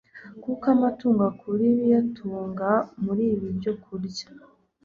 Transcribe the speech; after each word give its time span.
Kuko 0.43 0.65
amatungo 0.75 1.21
akura 1.31 1.61
ibiyatunga 1.71 2.71
muri 3.03 3.23
ibi 3.33 3.47
byokurya 3.57 4.25